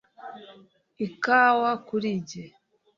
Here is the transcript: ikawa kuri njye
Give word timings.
ikawa 1.05 1.71
kuri 1.87 2.09
njye 2.19 2.43